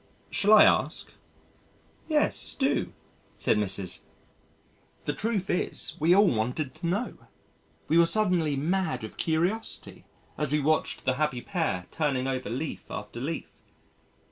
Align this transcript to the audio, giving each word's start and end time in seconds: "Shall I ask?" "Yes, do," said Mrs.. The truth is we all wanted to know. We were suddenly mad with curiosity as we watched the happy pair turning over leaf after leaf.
"Shall 0.31 0.53
I 0.53 0.63
ask?" 0.63 1.13
"Yes, 2.07 2.55
do," 2.55 2.91
said 3.37 3.57
Mrs.. 3.57 3.99
The 5.05 5.13
truth 5.13 5.47
is 5.47 5.93
we 5.99 6.15
all 6.15 6.25
wanted 6.27 6.73
to 6.73 6.87
know. 6.87 7.17
We 7.87 7.99
were 7.99 8.07
suddenly 8.07 8.55
mad 8.55 9.03
with 9.03 9.17
curiosity 9.17 10.05
as 10.39 10.51
we 10.51 10.59
watched 10.59 11.05
the 11.05 11.17
happy 11.21 11.41
pair 11.41 11.85
turning 11.91 12.25
over 12.27 12.49
leaf 12.49 12.89
after 12.89 13.21
leaf. 13.21 13.61